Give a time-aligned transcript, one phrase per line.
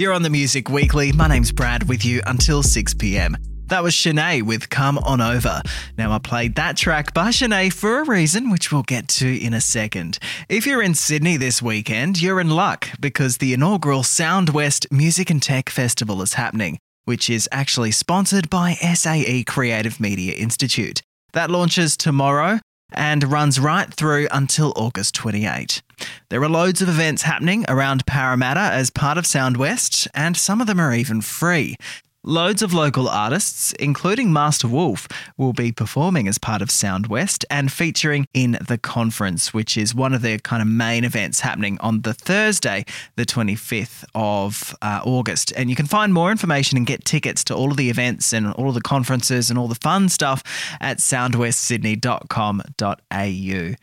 [0.00, 1.12] You're on the Music Weekly.
[1.12, 3.36] My name's Brad with you until 6 pm.
[3.66, 5.60] That was Shanae with Come On Over.
[5.98, 9.52] Now, I played that track by Shanae for a reason, which we'll get to in
[9.52, 10.18] a second.
[10.48, 15.28] If you're in Sydney this weekend, you're in luck because the inaugural Sound West Music
[15.28, 21.02] and Tech Festival is happening, which is actually sponsored by SAE Creative Media Institute.
[21.34, 22.60] That launches tomorrow
[22.90, 25.82] and runs right through until August 28.
[26.28, 30.60] There are loads of events happening around Parramatta as part of Sound West, and some
[30.60, 31.76] of them are even free.
[32.22, 37.46] Loads of local artists, including Masta Wolf, will be performing as part of Sound West
[37.48, 41.78] and featuring in the conference, which is one of their kind of main events happening
[41.80, 42.84] on the Thursday,
[43.16, 45.50] the 25th of uh, August.
[45.56, 48.52] And you can find more information and get tickets to all of the events and
[48.52, 50.42] all of the conferences and all the fun stuff
[50.78, 53.74] at soundwestsydney.com.au.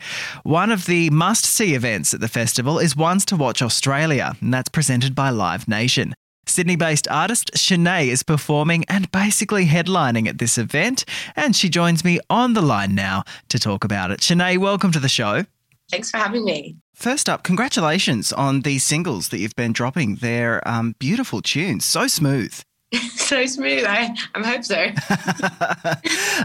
[0.44, 4.54] One of the must see events at the festival is Ones to Watch Australia, and
[4.54, 6.14] that's presented by Live Nation.
[6.48, 12.04] Sydney based artist Shanae is performing and basically headlining at this event, and she joins
[12.04, 14.20] me on the line now to talk about it.
[14.20, 15.46] Shanae, welcome to the show.
[15.90, 16.76] Thanks for having me.
[16.94, 20.16] First up, congratulations on these singles that you've been dropping.
[20.16, 22.60] They're um, beautiful tunes, so smooth.
[23.16, 23.84] so smooth.
[23.86, 24.88] I, I hope so.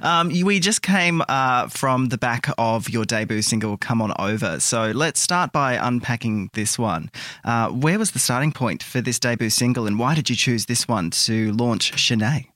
[0.07, 4.59] um, we just came uh, from the back of your debut single, Come On Over.
[4.59, 7.11] So let's start by unpacking this one.
[7.45, 10.67] Uh, where was the starting point for this debut single, and why did you choose
[10.67, 12.49] this one to launch Shanae?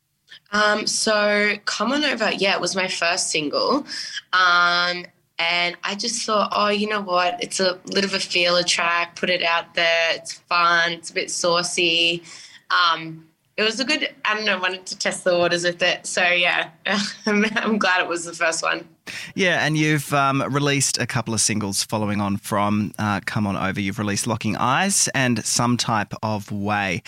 [0.53, 3.87] Um, so Come On Over, yeah, it was my first single.
[4.33, 5.05] Um,
[5.39, 7.43] and I just thought, oh, you know what?
[7.43, 10.15] It's a little of a feeler track, put it out there.
[10.15, 12.25] It's fun, it's a bit saucy.
[12.71, 13.26] Um,
[13.57, 14.15] it was a good.
[14.25, 14.59] I don't know.
[14.59, 16.07] Wanted to test the waters with it.
[16.07, 16.71] So yeah,
[17.27, 18.87] I'm, glad it was the first one.
[19.35, 23.57] Yeah, and you've um, released a couple of singles following on from uh, "Come On
[23.57, 27.03] Over." You've released "Locking Eyes" and "Some Type of Way,"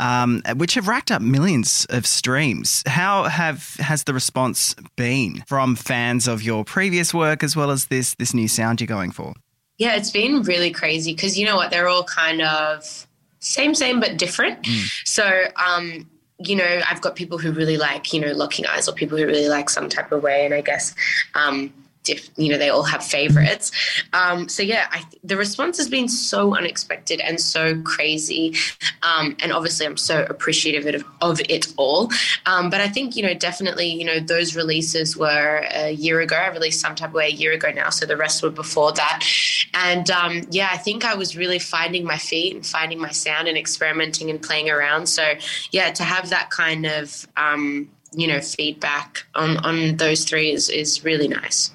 [0.00, 2.82] um, which have racked up millions of streams.
[2.86, 7.86] How have has the response been from fans of your previous work as well as
[7.86, 9.34] this this new sound you're going for?
[9.78, 11.70] Yeah, it's been really crazy because you know what?
[11.70, 13.06] They're all kind of
[13.42, 14.62] same, same, but different.
[14.62, 15.06] Mm.
[15.06, 16.08] So, um,
[16.38, 19.26] you know, I've got people who really like, you know, locking eyes or people who
[19.26, 20.44] really like some type of way.
[20.44, 20.94] And I guess,
[21.34, 21.72] um,
[22.04, 23.72] diff, you know, they all have favorites.
[24.12, 28.54] Um, so yeah, I, the response has been so unexpected and so crazy.
[29.02, 32.10] Um, and obviously I'm so appreciative of, of it all.
[32.46, 36.36] Um, but I think, you know, definitely, you know, those releases were a year ago.
[36.36, 37.90] I released some type of way a year ago now.
[37.90, 39.26] So the rest were before that.
[39.74, 43.48] And um, yeah, I think I was really finding my feet and finding my sound
[43.48, 45.06] and experimenting and playing around.
[45.06, 45.34] So
[45.70, 50.68] yeah, to have that kind of, um, you know, feedback on, on those three is,
[50.68, 51.70] is really nice.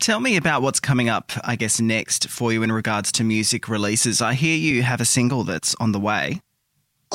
[0.00, 3.68] Tell me about what's coming up, I guess, next for you in regards to music
[3.68, 4.20] releases.
[4.20, 6.40] I hear you have a single that's on the way.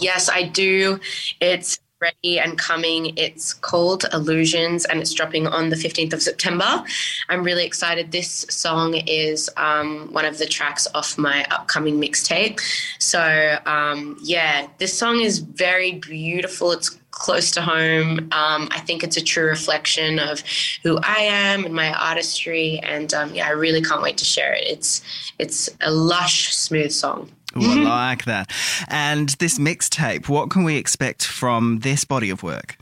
[0.01, 0.99] Yes, I do.
[1.41, 3.17] It's ready and coming.
[3.17, 6.83] It's called Illusions and it's dropping on the 15th of September.
[7.27, 8.11] I'm really excited.
[8.11, 12.61] This song is um, one of the tracks off my upcoming mixtape.
[12.99, 16.71] So, um, yeah, this song is very beautiful.
[16.71, 18.19] It's close to home.
[18.31, 20.41] Um, I think it's a true reflection of
[20.83, 22.79] who I am and my artistry.
[22.79, 24.63] And um, yeah, I really can't wait to share it.
[24.65, 25.01] It's,
[25.37, 27.31] it's a lush, smooth song.
[27.57, 28.51] Ooh, I like that.
[28.87, 32.77] And this mixtape, what can we expect from this body of work?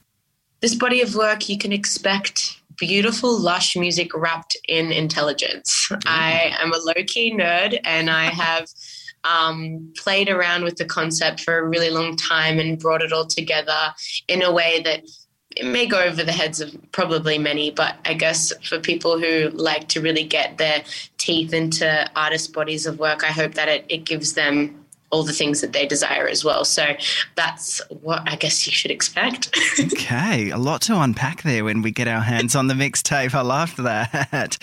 [0.61, 5.87] This body of work, you can expect beautiful, lush music wrapped in intelligence.
[5.89, 6.01] Mm.
[6.05, 8.67] I am a low key nerd and I have
[9.27, 13.25] um, played around with the concept for a really long time and brought it all
[13.25, 13.93] together
[14.27, 15.03] in a way that
[15.55, 19.49] it may go over the heads of probably many, but I guess for people who
[19.49, 20.83] like to really get their
[21.17, 25.34] teeth into artist bodies of work, I hope that it, it gives them all the
[25.34, 26.66] things that they desire as well.
[26.66, 26.85] So
[27.35, 29.56] that's what I guess you should expect.
[29.79, 33.34] okay, a lot to unpack there when we get our hands on the mixtape.
[33.34, 34.57] I loved that.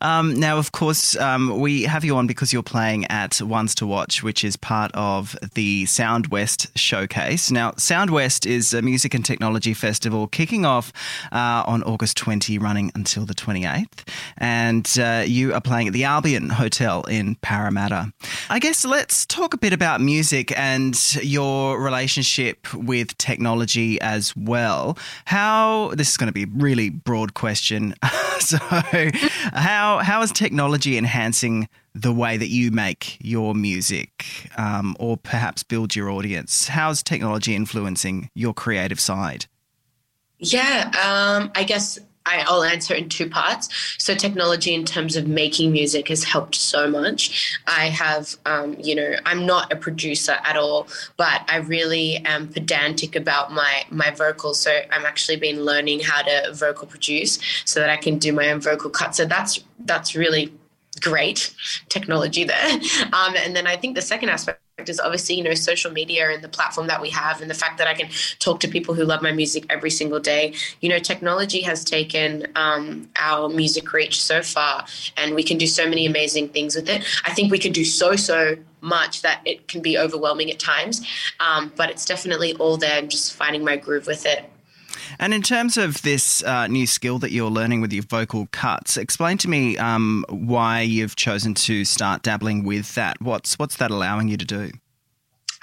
[0.00, 3.86] Um, now, of course, um, we have you on because you're playing at Ones to
[3.86, 7.50] Watch, which is part of the Sound West showcase.
[7.50, 10.92] Now, Sound West is a music and technology festival kicking off
[11.32, 14.08] uh, on August 20, running until the 28th.
[14.36, 18.12] And uh, you are playing at the Albion Hotel in Parramatta.
[18.50, 24.36] I guess let's talk a bit about about music and your relationship with technology as
[24.36, 24.98] well.
[25.24, 27.94] How this is going to be a really broad question.
[28.38, 35.16] so, how how is technology enhancing the way that you make your music, um, or
[35.16, 36.68] perhaps build your audience?
[36.68, 39.46] How's technology influencing your creative side?
[40.38, 41.98] Yeah, um, I guess
[42.46, 43.68] I'll answer in two parts.
[43.98, 47.58] So, technology in terms of making music has helped so much.
[47.66, 52.48] I have, um, you know, I'm not a producer at all, but I really am
[52.48, 54.60] pedantic about my my vocals.
[54.60, 58.50] So, I'm actually been learning how to vocal produce so that I can do my
[58.50, 59.14] own vocal cut.
[59.14, 60.52] So that's that's really
[61.00, 61.54] great
[61.88, 62.80] technology there.
[63.12, 66.42] Um, and then I think the second aspect is obviously you know social media and
[66.42, 68.08] the platform that we have and the fact that i can
[68.38, 70.54] talk to people who love my music every single day.
[70.80, 74.86] You know technology has taken um, our music reach so far
[75.16, 77.04] and we can do so many amazing things with it.
[77.24, 81.04] I think we can do so so much that it can be overwhelming at times
[81.40, 84.48] um, but it's definitely all there and just finding my groove with it
[85.18, 88.96] and in terms of this uh, new skill that you're learning with your vocal cuts,
[88.96, 93.20] explain to me um, why you've chosen to start dabbling with that.
[93.20, 94.70] What's what's that allowing you to do?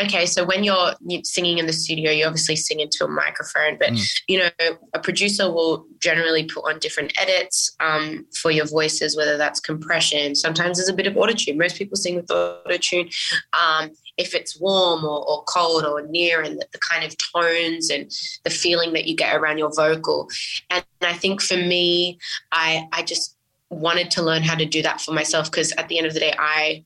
[0.02, 0.94] okay so when you're
[1.24, 4.22] singing in the studio you obviously sing into a microphone but mm.
[4.28, 4.50] you know
[4.94, 10.36] a producer will generally put on different edits um, for your voices whether that's compression
[10.36, 13.14] sometimes there's a bit of autotune most people sing with autotune
[13.54, 17.90] um, if it's warm or, or cold or near and the, the, kind of tones
[17.90, 18.10] and
[18.44, 20.30] the feeling that you get around your vocal.
[20.70, 22.18] And I think for me,
[22.52, 23.36] I I just
[23.70, 26.20] wanted to learn how to do that for myself because at the end of the
[26.20, 26.86] day, I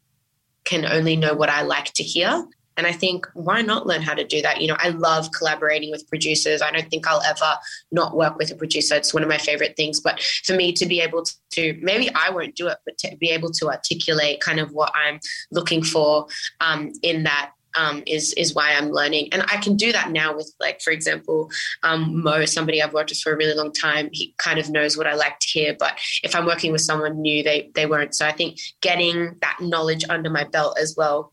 [0.63, 2.45] can only know what I like to hear.
[2.79, 4.61] And I think, why not learn how to do that?
[4.61, 6.61] You know, I love collaborating with producers.
[6.61, 7.55] I don't think I'll ever
[7.91, 8.95] not work with a producer.
[8.95, 9.99] It's one of my favorite things.
[9.99, 13.31] But for me to be able to, maybe I won't do it, but to be
[13.31, 15.19] able to articulate kind of what I'm
[15.51, 16.27] looking for
[16.61, 20.35] um, in that um, is is why I'm learning, and I can do that now
[20.35, 21.51] with like, for example,
[21.83, 24.09] um, Mo, somebody I've worked with for a really long time.
[24.11, 27.21] He kind of knows what I like to hear, but if I'm working with someone
[27.21, 28.15] new, they they won't.
[28.15, 31.31] So I think getting that knowledge under my belt as well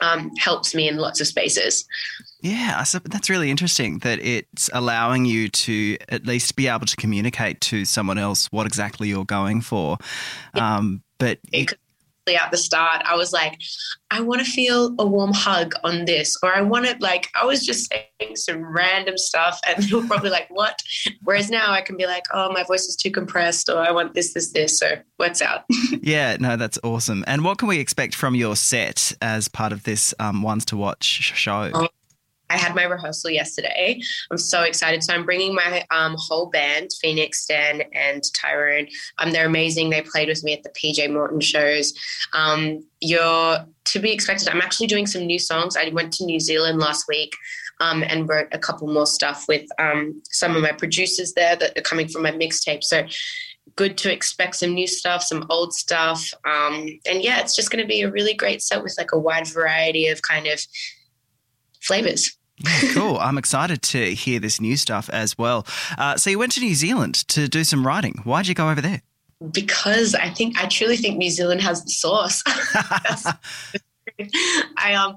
[0.00, 1.84] um, helps me in lots of spaces.
[2.40, 7.60] Yeah, that's really interesting that it's allowing you to at least be able to communicate
[7.62, 9.96] to someone else what exactly you're going for.
[10.54, 10.76] Yeah.
[10.76, 11.72] Um, but it,
[12.32, 13.60] at the start, I was like,
[14.10, 17.44] I want to feel a warm hug on this, or I want to like, I
[17.44, 20.80] was just saying some random stuff, and they were probably like, what?
[21.22, 24.14] Whereas now I can be like, oh, my voice is too compressed, or I want
[24.14, 24.78] this, this, this.
[24.78, 25.64] So what's out?
[26.02, 27.24] yeah, no, that's awesome.
[27.26, 30.76] And what can we expect from your set as part of this um, ones to
[30.76, 31.70] watch show?
[31.74, 31.88] Oh,
[32.54, 34.00] I had my rehearsal yesterday.
[34.30, 35.02] I'm so excited.
[35.02, 38.86] So I'm bringing my um, whole band, Phoenix, Dan, and Tyrone.
[39.18, 39.90] Um, they're amazing.
[39.90, 41.92] They played with me at the PJ Morton shows.
[42.32, 44.48] Um, you're to be expected.
[44.48, 45.76] I'm actually doing some new songs.
[45.76, 47.34] I went to New Zealand last week
[47.80, 51.76] um, and wrote a couple more stuff with um, some of my producers there that
[51.76, 52.84] are coming from my mixtape.
[52.84, 53.04] So
[53.74, 56.32] good to expect some new stuff, some old stuff.
[56.44, 59.18] Um, and yeah, it's just going to be a really great set with like a
[59.18, 60.60] wide variety of kind of
[61.82, 62.38] flavors.
[62.58, 63.18] Yeah, cool.
[63.18, 65.66] I'm excited to hear this new stuff as well.
[65.98, 68.20] Uh, so you went to New Zealand to do some writing.
[68.24, 69.02] Why'd you go over there?
[69.52, 72.42] Because I think I truly think New Zealand has the sauce.
[74.78, 75.16] I um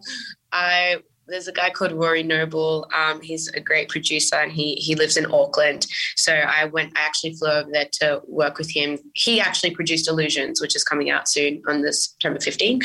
[0.52, 0.98] I
[1.28, 2.88] there's a guy called Rory Noble.
[2.96, 5.88] Um, he's a great producer and he he lives in Auckland.
[6.16, 6.98] So I went.
[6.98, 8.98] I actually flew over there to work with him.
[9.14, 12.82] He actually produced Illusions, which is coming out soon on this September 15.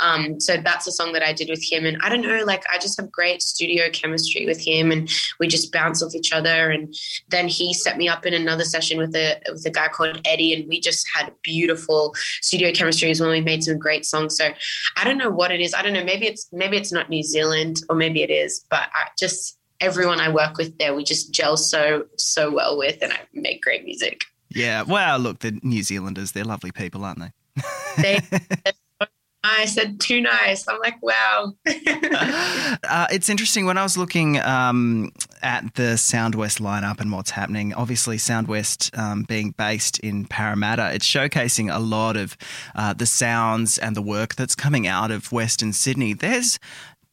[0.00, 1.86] Um, so that's a song that I did with him.
[1.86, 5.10] And I don't know, like I just have great studio chemistry with him, and
[5.40, 6.70] we just bounce off each other.
[6.70, 6.94] And
[7.28, 10.54] then he set me up in another session with a with a guy called Eddie,
[10.54, 13.30] and we just had beautiful studio chemistry as well.
[13.30, 14.36] We made some great songs.
[14.36, 14.50] So
[14.96, 15.74] I don't know what it is.
[15.74, 16.04] I don't know.
[16.04, 20.20] Maybe it's maybe it's not New Zealand or maybe it is, but I just everyone
[20.20, 23.84] I work with there, we just gel so so well with, and I make great
[23.84, 24.24] music.
[24.50, 27.62] Yeah, well, look, the New Zealanders, they're lovely people, aren't they?
[27.98, 28.20] they
[29.46, 30.66] I said too nice.
[30.66, 31.54] I'm like, wow.
[31.66, 37.72] uh, it's interesting when I was looking um, at the Soundwest lineup and what's happening.
[37.72, 42.36] Obviously, Soundwest um, being based in Parramatta, it's showcasing a lot of
[42.74, 46.12] uh, the sounds and the work that's coming out of Western Sydney.
[46.12, 46.58] There's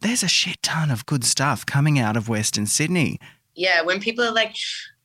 [0.03, 3.19] there's a shit ton of good stuff coming out of Western Sydney.
[3.55, 4.55] Yeah, when people are like,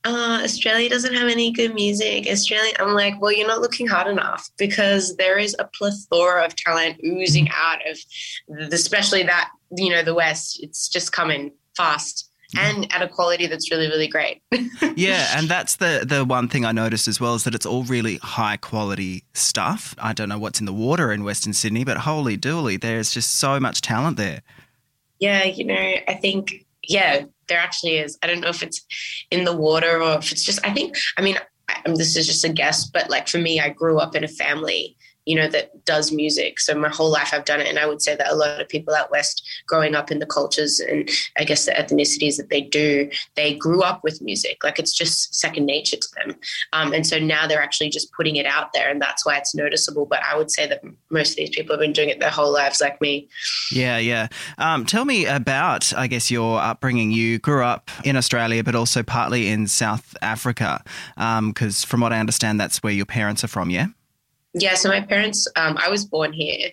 [0.05, 2.27] uh, Australia doesn't have any good music.
[2.27, 6.55] Australia, I'm like, well, you're not looking hard enough because there is a plethora of
[6.57, 7.99] talent oozing out of,
[8.73, 10.63] especially that you know the West.
[10.63, 14.43] It's just coming fast and at a quality that's really really great
[14.97, 17.85] yeah and that's the the one thing i noticed as well is that it's all
[17.85, 21.99] really high quality stuff i don't know what's in the water in western sydney but
[21.99, 24.41] holy dooly there's just so much talent there
[25.19, 28.19] yeah, you know, I think, yeah, there actually is.
[28.23, 28.85] I don't know if it's
[29.31, 31.37] in the water or if it's just, I think, I mean,
[31.69, 34.25] I, um, this is just a guess, but like for me, I grew up in
[34.25, 34.97] a family
[35.29, 36.59] you know, that does music.
[36.59, 37.67] So my whole life I've done it.
[37.67, 40.27] And I would say that a lot of people out West growing up in the
[40.27, 41.07] cultures and
[41.37, 44.65] I guess the ethnicities that they do, they grew up with music.
[44.65, 46.37] Like it's just second nature to them.
[46.73, 49.55] Um, and so now they're actually just putting it out there and that's why it's
[49.55, 50.07] noticeable.
[50.07, 52.51] But I would say that most of these people have been doing it their whole
[52.51, 53.29] lives like me.
[53.71, 54.29] Yeah, yeah.
[54.57, 57.13] Um, tell me about, I guess, your upbringing.
[57.13, 60.83] You grew up in Australia, but also partly in South Africa,
[61.17, 63.89] because um, from what I understand, that's where your parents are from, yeah?
[64.59, 66.71] Yeah, so my parents, um, I was born here.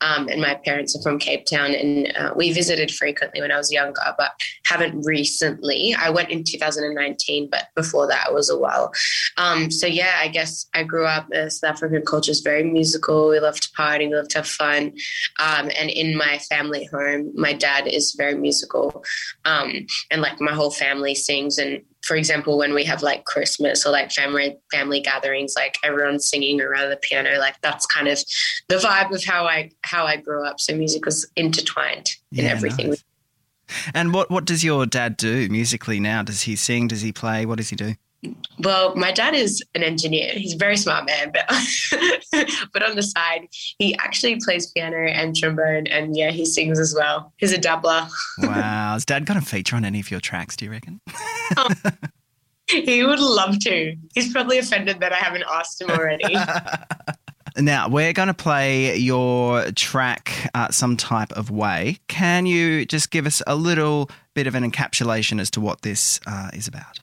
[0.00, 3.56] Um, and my parents are from Cape Town, and uh, we visited frequently when I
[3.56, 4.30] was younger, but
[4.64, 5.92] haven't recently.
[5.98, 8.92] I went in 2019, but before that, it was a while.
[9.38, 11.26] Um, so yeah, I guess I grew up.
[11.34, 13.30] Uh, South African culture is very musical.
[13.30, 14.92] We love to party, we love to have fun,
[15.40, 19.02] um, and in my family home, my dad is very musical,
[19.44, 23.84] um, and like my whole family sings and for example, when we have like Christmas
[23.84, 28.18] or like family family gatherings, like everyone's singing around the piano, like that's kind of
[28.68, 30.58] the vibe of how I how I grew up.
[30.58, 32.88] So music was intertwined in yeah, everything.
[32.88, 33.04] Nice.
[33.92, 36.22] And what what does your dad do musically now?
[36.22, 36.88] Does he sing?
[36.88, 37.44] Does he play?
[37.44, 37.94] What does he do?
[38.60, 40.32] Well, my dad is an engineer.
[40.32, 41.48] He's a very smart man, but
[42.72, 43.48] but on the side,
[43.78, 47.32] he actually plays piano and trombone, and yeah, he sings as well.
[47.36, 48.08] He's a dabbler.
[48.38, 50.56] wow, has Dad got a feature on any of your tracks?
[50.56, 51.00] Do you reckon?
[52.68, 53.96] he would love to.
[54.14, 56.36] He's probably offended that I haven't asked him already.
[57.56, 61.98] Now, we're going to play your track uh, some type of way.
[62.06, 66.20] Can you just give us a little bit of an encapsulation as to what this
[66.26, 67.00] uh, is about?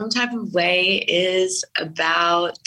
[0.00, 2.58] Some type of way is about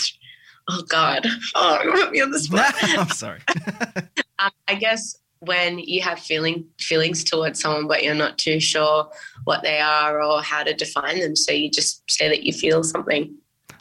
[0.69, 1.25] oh god
[1.55, 3.39] oh put me on the spot i'm sorry
[4.39, 9.09] um, i guess when you have feeling feelings towards someone but you're not too sure
[9.45, 12.83] what they are or how to define them so you just say that you feel
[12.83, 13.35] something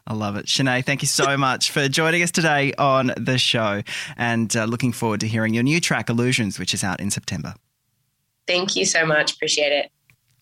[0.04, 0.46] I love it.
[0.46, 3.82] Shanae, thank you so much for joining us today on the show
[4.16, 7.54] and uh, looking forward to hearing your new track, Illusions, which is out in September.
[8.48, 9.34] Thank you so much.
[9.34, 9.92] Appreciate it.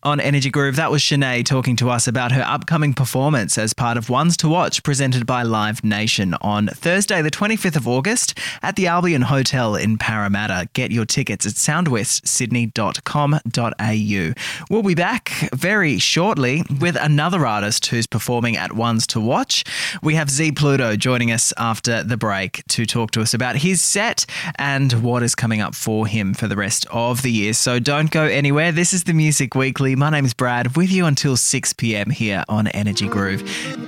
[0.03, 3.99] On Energy Groove, that was Shanae talking to us about her upcoming performance as part
[3.99, 8.77] of Ones to Watch presented by Live Nation on Thursday, the 25th of August at
[8.77, 10.71] the Albion Hotel in Parramatta.
[10.73, 14.33] Get your tickets at soundwestsydney.com.au.
[14.71, 19.65] We'll be back very shortly with another artist who's performing at Ones to Watch.
[20.03, 23.83] We have Z Pluto joining us after the break to talk to us about his
[23.83, 24.25] set
[24.57, 27.53] and what is coming up for him for the rest of the year.
[27.53, 28.73] So don't go anywhere.
[28.73, 32.11] This is the Music Weekly my name is Brad, with you until 6 p.m.
[32.11, 33.43] here on Energy Groove.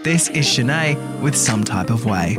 [0.05, 2.39] This is Shanae with Some Type of Way.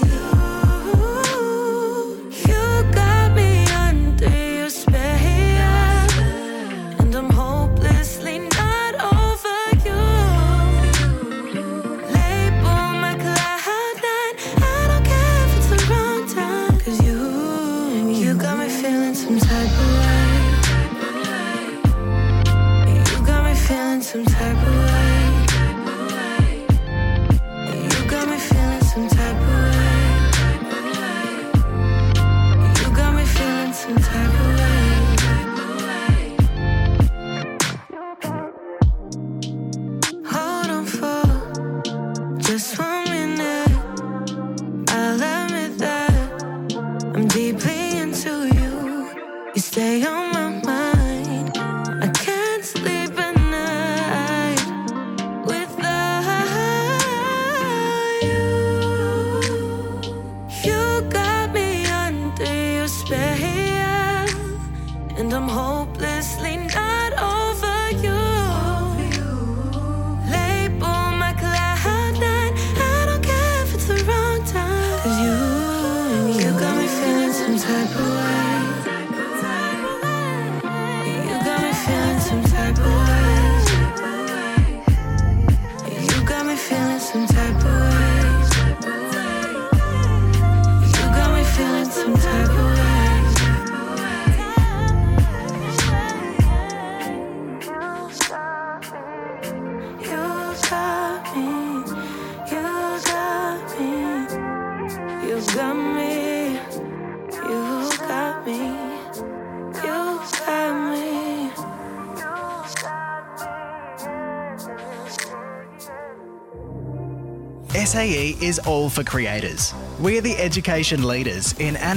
[117.91, 119.73] SAE is all for creators.
[119.99, 121.91] We're the education leaders in animation.